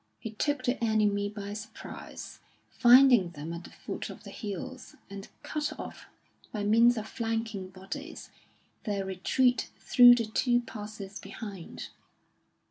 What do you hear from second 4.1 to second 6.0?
the hills, and cut